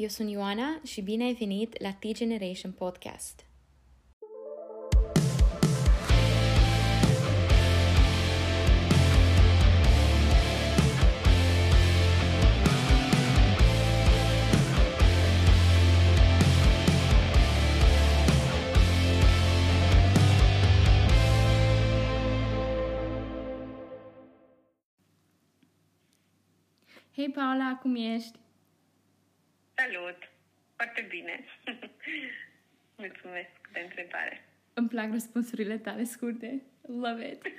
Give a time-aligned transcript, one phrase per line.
[0.00, 3.46] Eu sunt Ioana și bine ai venit la T-Generation Podcast.
[27.14, 28.38] Hei Paula, cum ești?
[29.82, 30.18] Salut!
[30.76, 31.44] Foarte bine!
[33.04, 34.48] Mulțumesc de întrebare.
[34.74, 36.62] Îmi plac răspunsurile tale scurte.
[36.86, 37.42] Love it!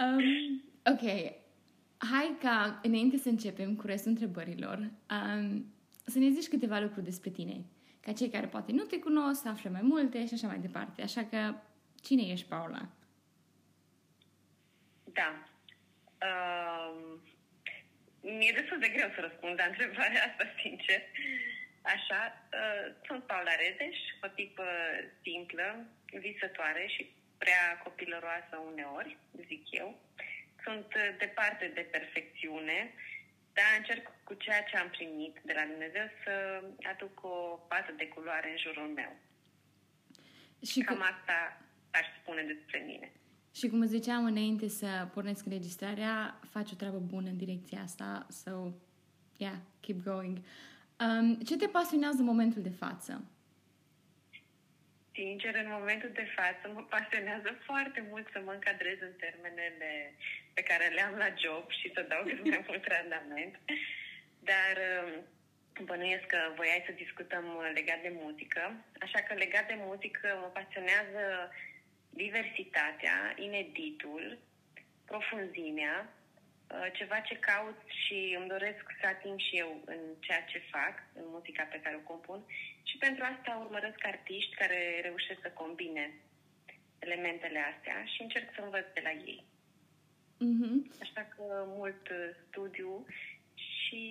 [0.00, 1.34] Um, ok.
[1.98, 5.72] Hai ca, înainte să începem cu restul întrebărilor, um,
[6.04, 7.64] să ne zici câteva lucruri despre tine.
[8.00, 11.02] Ca cei care poate nu te cunosc, să afle mai multe și așa mai departe.
[11.02, 11.54] Așa că,
[12.02, 12.88] cine ești, Paula?
[15.04, 15.44] Da.
[16.26, 17.20] Um,
[18.20, 21.00] mi-e destul de greu să răspund la întrebarea asta, sincer.
[21.82, 22.20] Așa,
[22.52, 24.66] uh, sunt Paula Redeș, o tipă
[25.22, 30.00] simplă, visătoare și prea copilăroasă uneori, zic eu.
[30.64, 32.92] Sunt uh, departe de perfecțiune,
[33.52, 38.08] dar încerc cu ceea ce am primit de la Dumnezeu să aduc o pată de
[38.08, 39.16] culoare în jurul meu.
[40.70, 41.02] Și Cam cu...
[41.02, 43.10] asta aș spune despre mine.
[43.54, 48.72] Și cum ziceam înainte să pornesc înregistrarea, faci o treabă bună în direcția asta, so,
[49.36, 50.38] yeah, keep going.
[51.04, 53.24] Um, ce te pasionează în momentul de față?
[55.12, 59.90] Sincer, în momentul de față mă pasionează foarte mult să mă încadrez în termenele
[60.54, 63.54] pe care le am la job și să dau cât mai mult randament.
[64.50, 67.44] Dar um, bănuiesc că voiai să discutăm
[67.78, 68.62] legat de muzică.
[69.04, 71.22] Așa că legat de muzică mă pasionează
[72.10, 74.38] diversitatea, ineditul,
[75.04, 80.58] profunzimea, uh, ceva ce caut și îmi doresc să ating și eu în ceea ce
[80.70, 82.40] fac, în muzica pe care o compun
[82.82, 86.14] și pentru asta urmăresc artiști care reușesc să combine
[86.98, 89.44] elementele astea și încerc să învăț de la ei.
[90.40, 91.00] Mm-hmm.
[91.00, 92.08] Așa că mult
[92.48, 93.06] studiu
[93.54, 94.04] și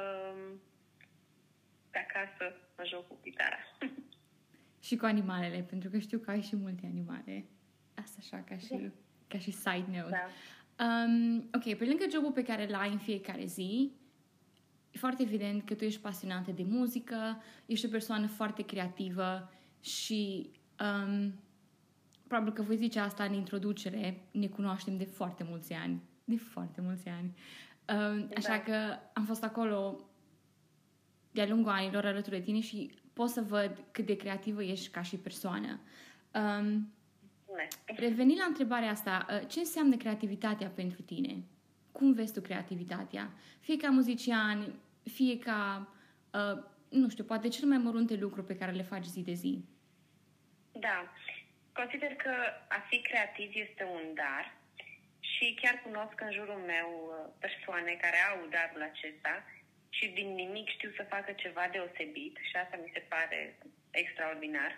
[0.00, 0.60] um,
[1.90, 3.58] de acasă mă joc cu gitara.
[4.86, 7.44] și cu animalele, pentru că știu că ai și multe animale.
[7.94, 8.88] Asta așa, ca și, da.
[9.28, 10.10] ca și side note.
[10.76, 10.84] Da.
[10.84, 13.92] Um, ok, pe lângă jobul pe care îl ai în fiecare zi,
[14.90, 20.50] e foarte evident că tu ești pasionată de muzică, ești o persoană foarte creativă și
[20.80, 21.34] um,
[22.26, 26.02] probabil că voi zice asta în introducere, ne cunoaștem de foarte mulți ani.
[26.24, 27.34] De foarte mulți ani.
[27.88, 28.60] Um, așa da.
[28.60, 30.00] că am fost acolo
[31.30, 35.02] de-a lungul anilor alături de tine și pot să văd cât de creativă ești ca
[35.02, 35.80] și persoană.
[36.32, 36.92] Um,
[37.84, 41.34] revenind la întrebarea asta, uh, ce înseamnă creativitatea pentru tine?
[41.92, 43.30] Cum vezi tu creativitatea?
[43.60, 45.88] Fie ca muzician, fie ca,
[46.32, 49.64] uh, nu știu, poate cel mai mărunte lucru pe care le faci zi de zi.
[50.72, 51.12] Da.
[51.72, 52.32] Consider că
[52.68, 54.44] a fi creativ este un dar
[55.20, 59.34] și chiar cunosc în jurul meu uh, persoane care au darul acesta
[59.96, 63.58] și din nimic știu să facă ceva deosebit și asta mi se pare
[63.90, 64.72] extraordinar.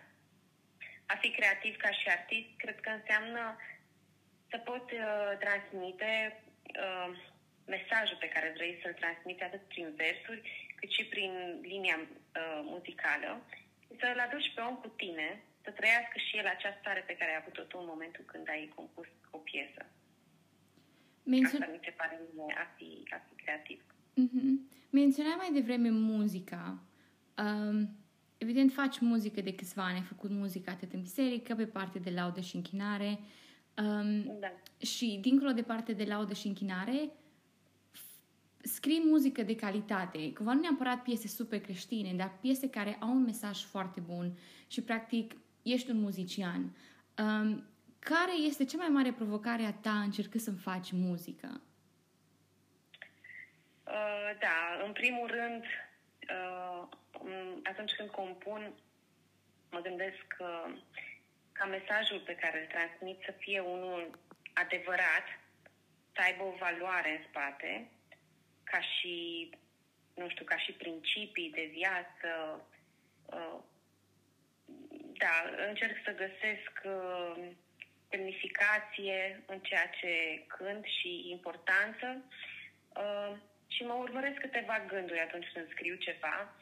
[1.06, 3.56] A fi creativ ca și artist cred că înseamnă
[4.50, 6.12] să poți uh, transmite
[6.84, 7.10] uh,
[7.74, 10.42] mesajul pe care vrei să-l transmiți atât prin versuri
[10.78, 13.30] cât și prin linia uh, muzicală,
[14.00, 17.40] să-l aduci pe om cu tine, să trăiască și el acea stare pe care ai
[17.40, 19.82] avut-o tu în momentul când ai compus o piesă.
[21.22, 21.62] Mențion...
[21.62, 23.80] Asta mi se pare mie a fi, a fi creativ.
[24.18, 24.76] Mm-hmm.
[24.90, 26.82] Menționai mai devreme muzica.
[27.44, 27.90] Um,
[28.38, 32.10] evident, faci muzică de câțiva ani, ai făcut muzică atât în biserică, pe parte de
[32.10, 33.20] laudă și închinare.
[33.76, 34.52] Um, da.
[34.86, 37.10] Și, dincolo de parte de laudă și închinare,
[38.62, 43.22] scrii muzică de calitate, cumva nu neapărat piese super creștine, dar piese care au un
[43.22, 44.36] mesaj foarte bun
[44.66, 46.76] și, practic, ești un muzician.
[47.18, 47.64] Um,
[47.98, 51.60] care este cea mai mare provocare a ta încercând să faci muzică?
[53.88, 56.82] Uh, da, în primul rând, uh,
[57.62, 58.74] atunci când compun,
[59.70, 60.64] mă gândesc că
[61.52, 64.18] ca mesajul pe care îl transmit să fie unul
[64.52, 65.26] adevărat,
[66.14, 67.90] să aibă o valoare în spate,
[68.64, 69.50] ca și,
[70.14, 72.30] nu știu, ca și principii de viață.
[73.26, 73.58] Uh,
[75.18, 76.72] da, încerc să găsesc
[78.10, 82.24] semnificație în ceea ce cânt și importanță
[83.74, 86.54] și mă urmăresc câteva gânduri atunci când scriu ceva,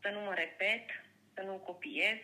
[0.00, 0.86] să nu mă repet,
[1.34, 2.18] să nu copiez,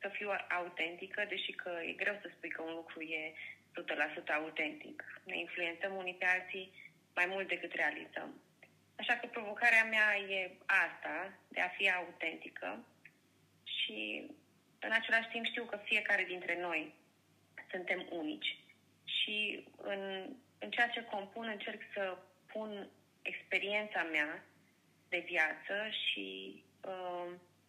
[0.00, 5.20] să fiu autentică, deși că e greu să spui că un lucru e 100% autentic.
[5.24, 6.72] Ne influențăm unii pe alții
[7.14, 8.40] mai mult decât realizăm.
[8.96, 12.84] Așa că provocarea mea e asta, de a fi autentică
[13.64, 14.26] și
[14.78, 16.94] în același timp știu că fiecare dintre noi
[17.70, 18.58] suntem unici
[19.04, 20.00] și în,
[20.58, 22.18] în ceea ce compun încerc să
[22.52, 22.88] pun
[23.32, 24.44] experiența mea
[25.08, 26.26] de viață și
[26.92, 27.28] uh,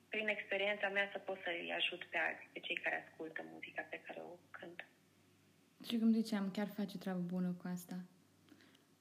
[0.10, 2.18] prin experiența mea să pot să-i ajut pe,
[2.54, 4.86] pe cei care ascultă muzica pe care o cânt.
[5.88, 7.96] Și cum ziceam, chiar face o treabă bună cu asta.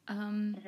[0.08, 0.62] Um,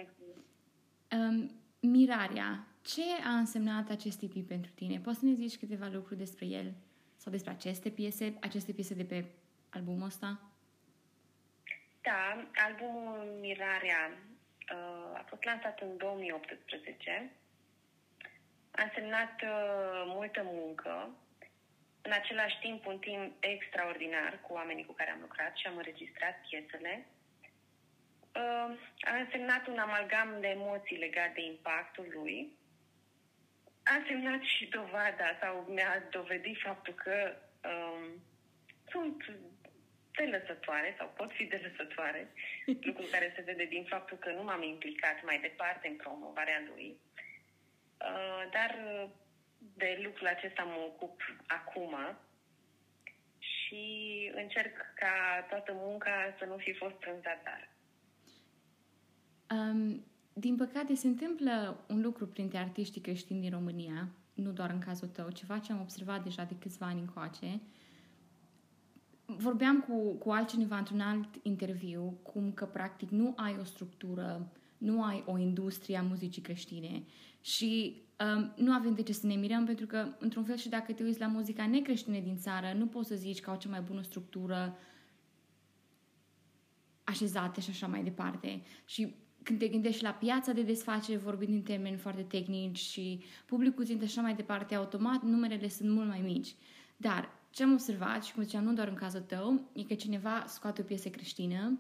[1.17, 1.51] um,
[1.81, 2.67] mirarea.
[2.83, 4.99] Ce a însemnat acest EP pentru tine?
[4.99, 6.73] Poți să ne zici câteva lucruri despre el?
[7.17, 9.25] Sau despre aceste piese, aceste piese de pe
[9.71, 10.41] albumul ăsta?
[12.01, 14.38] Da, albumul Mirarea uh,
[15.15, 17.31] a fost lansat în 2018.
[18.71, 21.11] A însemnat uh, multă muncă,
[22.03, 26.41] în același timp un timp extraordinar cu oamenii cu care am lucrat și am înregistrat
[26.49, 27.07] piesele.
[28.35, 28.71] Uh,
[29.01, 32.57] a însemnat un amalgam de emoții legat de impactul lui.
[33.85, 37.37] A însemnat și dovada sau mi-a dovedit faptul că
[37.71, 38.23] um,
[38.91, 39.17] sunt
[40.23, 42.23] delăsătoare sau pot fi delăsătoare,
[42.89, 46.89] lucru care se vede din faptul că nu m-am implicat mai departe în promovarea lui.
[48.09, 48.71] Uh, dar
[49.83, 51.17] de lucrul acesta mă ocup
[51.47, 51.95] acum
[53.39, 53.85] și
[54.35, 57.69] încerc ca toată munca să nu fi fost în zadar.
[59.51, 64.79] Um, din păcate, se întâmplă un lucru printre artiștii creștini din România, nu doar în
[64.79, 67.61] cazul tău, ceva ce am observat deja de câțiva ani încoace.
[69.37, 75.03] Vorbeam cu, cu altcineva într-un alt interviu cum că practic nu ai o structură, nu
[75.03, 77.03] ai o industrie a muzicii creștine
[77.41, 78.03] și
[78.37, 81.03] um, nu avem de ce să ne mirăm pentru că, într-un fel și dacă te
[81.03, 84.03] uiți la muzica necreștine din țară, nu poți să zici că au cea mai bună
[84.03, 84.79] structură
[87.05, 88.63] așezate și așa mai departe.
[88.85, 93.85] Și când te gândești la piața de desfacere, vorbind în termeni foarte tehnici și publicul
[93.85, 96.55] țintă așa mai departe, automat numerele sunt mult mai mici.
[96.97, 100.45] Dar ce am observat, și cum ziceam, nu doar în cazul tău, e că cineva
[100.47, 101.79] scoate o piesă creștină,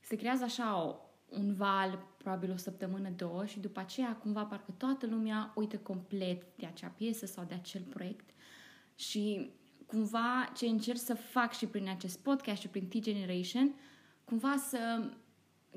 [0.00, 0.96] se creează așa o,
[1.28, 6.42] un val, probabil o săptămână, două, și după aceea cumva parcă toată lumea uită complet
[6.56, 8.30] de acea piesă sau de acel proiect.
[8.94, 9.50] Și
[9.86, 13.74] cumva ce încerc să fac și prin acest podcast și prin T-Generation,
[14.24, 15.10] cumva să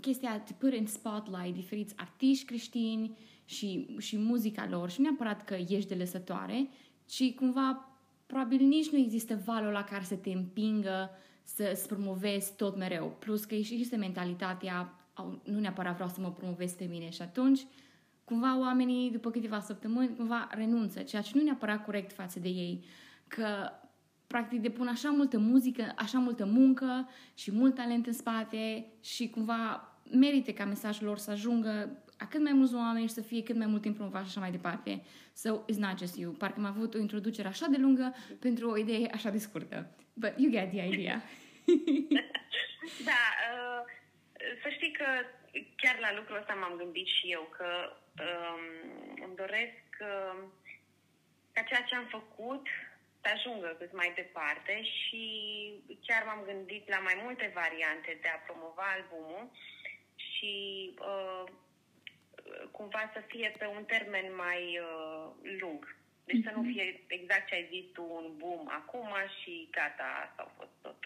[0.02, 5.44] chestia de put în spotlight diferiți artiști creștini și, și muzica lor și nu neapărat
[5.44, 6.70] că ești de lăsătoare,
[7.06, 7.89] ci cumva
[8.30, 11.10] probabil nici nu există valul la care să te împingă
[11.44, 13.16] să îți promovezi tot mereu.
[13.20, 14.94] Plus că există mentalitatea,
[15.44, 17.66] nu neapărat vreau să mă promovez pe mine și atunci
[18.24, 22.86] cumva oamenii după câteva săptămâni cumva renunță, ceea ce nu neapărat corect față de ei.
[23.28, 23.72] Că
[24.28, 29.94] practic depun așa multă muzică, așa multă muncă și mult talent în spate și cumva
[30.12, 33.56] merite ca mesajul lor să ajungă a cât mai mulți oameni și să fie cât
[33.56, 35.02] mai mult timp promovat și așa mai departe.
[35.34, 36.32] So, it's not just you.
[36.32, 39.96] Parcă am avut o introducere așa de lungă pentru o idee așa de scurtă.
[40.14, 41.22] But you get the idea.
[43.10, 43.82] da, uh,
[44.62, 45.06] să știi că
[45.76, 47.70] chiar la lucrul ăsta m-am gândit și eu, că
[48.26, 48.64] um,
[49.26, 50.38] îmi doresc uh,
[51.54, 52.68] ca ceea ce am făcut
[53.22, 55.24] să ajungă cât mai departe și
[56.06, 59.52] chiar m-am gândit la mai multe variante de a promova albumul
[60.16, 60.54] și
[61.00, 61.44] uh,
[62.72, 65.98] cumva să fie pe un termen mai uh, lung.
[66.26, 66.44] Deci mm-hmm.
[66.44, 66.72] să nu mhm.
[66.72, 71.04] fie exact ce ai zis tu, un boom acum și gata, asta a fost tot.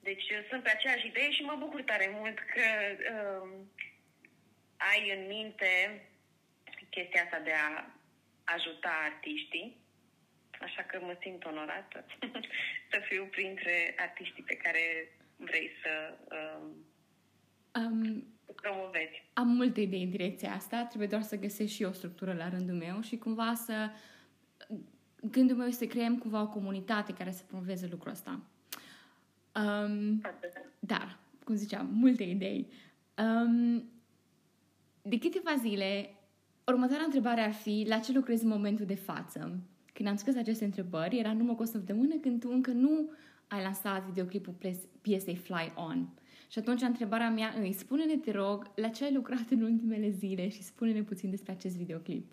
[0.00, 2.66] Deci uh, sunt pe aceeași idee și mă bucur tare mult că
[3.14, 3.48] uh,
[4.76, 6.02] ai în minte
[6.90, 7.86] chestia asta de a
[8.44, 9.82] ajuta artiștii.
[10.60, 12.04] Așa că mă simt onorată
[12.90, 16.70] să fiu printre artiștii pe care vrei să uh,
[17.74, 19.22] um, promovezi.
[19.32, 22.74] Am multe idei în direcția asta, trebuie doar să găsesc și o structură la rândul
[22.74, 23.90] meu și cumva să...
[25.30, 28.40] Gândul meu este să creăm cumva o comunitate care să promoveze lucrul ăsta.
[29.54, 30.20] Um,
[30.78, 32.68] dar, cum ziceam, multe idei.
[33.18, 33.84] Um,
[35.02, 36.14] de câteva zile,
[36.66, 39.58] următoarea întrebare ar fi la ce lucrezi în momentul de față?
[39.92, 43.10] Când am scris aceste întrebări, era numai cu o săptămână când tu încă nu
[43.48, 44.54] ai lansat videoclipul
[45.00, 46.08] piesei Fly On.
[46.54, 50.44] Și atunci întrebarea mea îi, spune-ne, te rog, la ce ai lucrat în ultimele zile
[50.48, 52.26] și spune-ne puțin despre acest videoclip.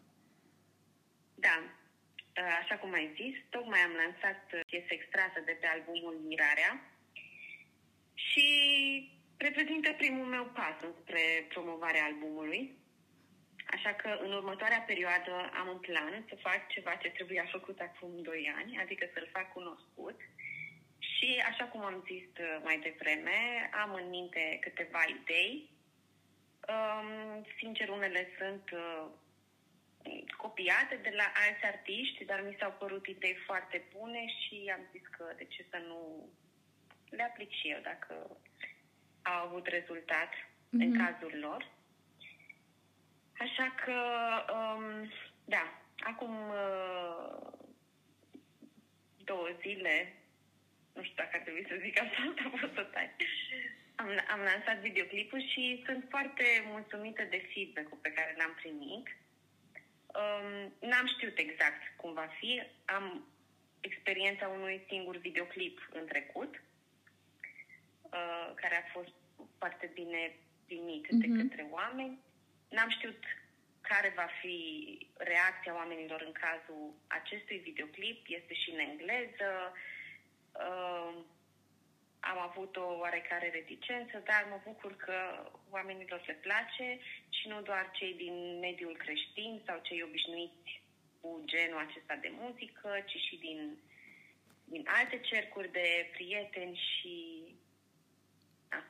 [1.46, 1.58] Da,
[2.62, 6.74] așa cum ai zis, tocmai am lansat piesă extrasă de pe albumul Mirarea
[8.14, 8.48] și
[9.38, 11.24] reprezintă primul meu pas spre
[11.54, 12.62] promovarea albumului.
[13.76, 18.22] Așa că în următoarea perioadă am un plan să fac ceva ce trebuia făcut acum
[18.22, 20.18] 2 ani, adică să-l fac cunoscut
[21.22, 25.72] și, așa cum am zis uh, mai devreme, am în minte câteva idei
[26.70, 29.08] Um, sincer, unele sunt uh,
[30.38, 35.02] copiate de la alți artiști, dar mi s-au părut idei foarte bune și am zis
[35.18, 36.30] că de ce să nu
[37.10, 38.38] le aplic și eu dacă
[39.22, 40.82] au avut rezultat mm-hmm.
[40.84, 41.06] în mhm.
[41.06, 41.72] cazul lor.
[43.38, 43.98] Așa că,
[44.54, 45.12] um,
[45.46, 47.52] da, acum uh,
[49.24, 50.14] două zile,
[50.94, 53.10] nu știu dacă ar trebui să zic asta, dar pot să tai.
[53.96, 59.06] Am, am lansat videoclipul și sunt foarte mulțumită de feedback-ul pe care l-am primit.
[60.22, 60.50] Um,
[60.90, 62.62] n-am știut exact cum va fi.
[62.86, 63.28] Am
[63.80, 66.62] experiența unui singur videoclip în trecut,
[68.02, 69.16] uh, care a fost
[69.58, 71.22] foarte bine primit mm-hmm.
[71.24, 71.42] de mhm.
[71.42, 72.20] către oameni.
[72.70, 73.24] N-am știut
[73.82, 74.58] care va fi
[75.18, 78.26] reacția oamenilor în cazul acestui videoclip.
[78.28, 79.50] Este și în engleză.
[79.74, 79.90] Uh,
[82.32, 85.18] am avut o oarecare reticență, dar mă bucur că
[85.70, 87.00] oamenilor le place
[87.30, 90.72] și nu doar cei din mediul creștin sau cei obișnuiți
[91.20, 93.78] cu genul acesta de muzică, ci și din,
[94.66, 97.16] din alte cercuri de prieteni și
[98.70, 98.84] da,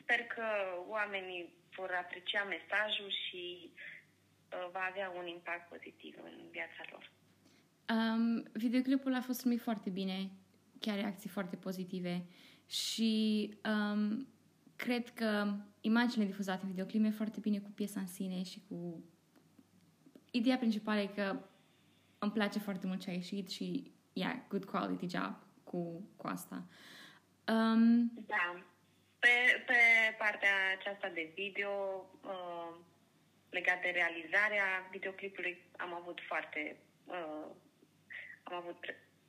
[0.00, 0.46] sper că
[0.88, 7.04] oamenii vor aprecia mesajul și uh, va avea un impact pozitiv în viața lor.
[7.94, 10.30] Um, videoclipul a fost primit foarte bine,
[10.84, 12.24] chiar reacții foarte pozitive
[12.66, 14.28] și um,
[14.76, 19.04] cred că imaginile difuzate în videoclip e foarte bine cu piesa în sine și cu...
[20.30, 21.36] Ideea principală e că
[22.18, 26.64] îmi place foarte mult ce a ieșit și, yeah, good quality job cu, cu asta.
[27.46, 28.64] Um, da.
[29.18, 29.80] Pe, pe
[30.18, 31.70] partea aceasta de video,
[32.22, 32.74] uh,
[33.50, 36.76] legat de realizarea videoclipului, am avut foarte...
[37.04, 37.46] Uh,
[38.42, 38.76] am avut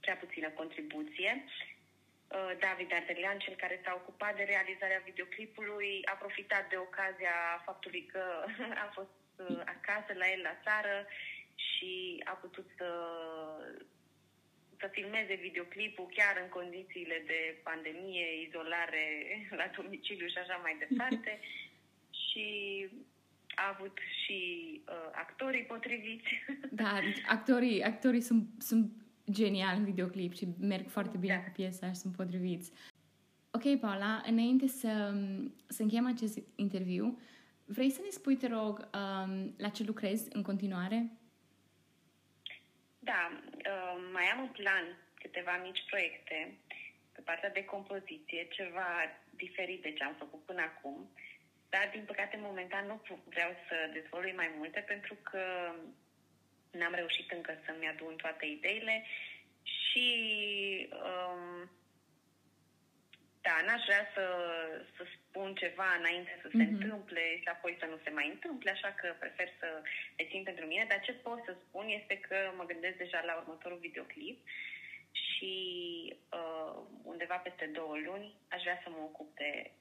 [0.05, 1.31] prea puțină contribuție.
[2.35, 8.03] Uh, David Ardelian, cel care s-a ocupat de realizarea videoclipului, a profitat de ocazia faptului
[8.13, 8.23] că
[8.85, 10.95] a fost uh, acasă la el la țară
[11.67, 11.93] și
[12.31, 12.89] a putut să,
[14.79, 19.05] să filmeze videoclipul chiar în condițiile de pandemie, izolare
[19.59, 21.31] la domiciliu și așa mai departe.
[22.25, 22.47] și
[23.55, 24.39] a avut și
[24.87, 26.29] uh, actorii potriviți.
[26.81, 28.91] Da, deci actorii, actorii sunt, sunt
[29.31, 31.43] genial în videoclip și merg foarte bine da.
[31.43, 32.71] cu piesa și sunt potriviți.
[33.51, 35.13] Ok, Paula, înainte să,
[35.67, 37.19] să încheiem acest interviu,
[37.65, 41.11] vrei să ne spui, te rog, um, la ce lucrezi în continuare?
[42.99, 43.21] Da,
[43.71, 46.57] uh, mai am în plan câteva mici proiecte
[47.11, 48.89] pe partea de compoziție, ceva
[49.29, 51.09] diferit de ce am făcut până acum,
[51.69, 55.43] dar din păcate momentan nu vreau să dezvolui mai multe pentru că
[56.79, 59.03] N-am reușit încă să-mi adun toate ideile
[59.63, 60.07] și
[60.91, 61.69] um,
[63.47, 64.25] da, n-aș vrea să,
[64.95, 66.73] să spun ceva înainte să se mm-hmm.
[66.73, 69.69] întâmple și apoi să nu se mai întâmple, așa că prefer să
[70.17, 73.35] le țin pentru mine, dar ce pot să spun este că mă gândesc deja la
[73.35, 74.37] următorul videoclip
[75.11, 75.53] și
[76.39, 79.71] uh, undeva peste două luni aș vrea să mă ocup de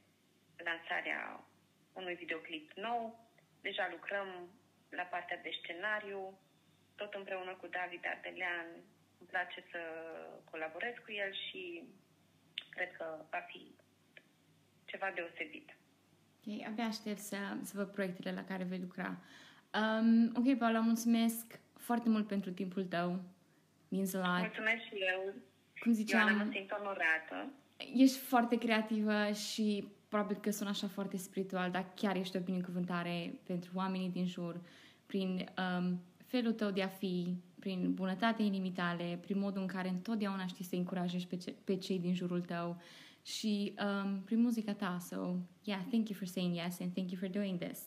[0.57, 1.45] lansarea
[1.93, 3.03] unui videoclip nou.
[3.61, 4.29] Deja lucrăm
[4.89, 6.39] la partea de scenariu,
[6.97, 8.69] tot împreună cu David Ardelean.
[9.19, 9.81] Îmi place să
[10.51, 11.63] colaborez cu el și
[12.69, 13.63] cred că va fi
[14.85, 15.69] ceva deosebit.
[16.47, 19.19] Ok, abia aștept să, să văd proiectele la care vei lucra.
[19.81, 23.21] Um, ok, Paula, mulțumesc foarte mult pentru timpul tău.
[23.89, 24.39] Means a lot.
[24.39, 25.35] Mulțumesc și eu.
[25.81, 27.53] Cum ziceam, eu mă simt onorată.
[27.77, 33.35] Ești foarte creativă și probabil că sună așa foarte spiritual, dar chiar ești o binecuvântare
[33.47, 34.61] pentru oamenii din jur
[35.07, 36.03] prin um,
[36.35, 40.65] felul tău de a fi, prin bunătatea inimii tale, prin modul în care întotdeauna știi
[40.65, 42.83] să încurajezi pe, ce, pe cei din jurul tău
[43.25, 44.99] și um, prin muzica ta.
[45.01, 45.17] So,
[45.65, 47.81] yeah, thank you for saying yes and thank you for doing this.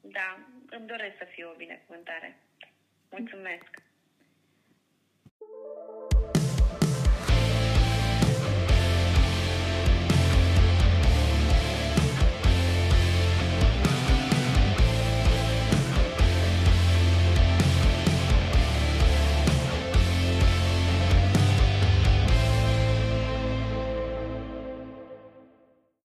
[0.00, 0.28] Da,
[0.70, 2.42] îmi doresc să fiu o binecuvântare.
[3.10, 3.87] Mulțumesc!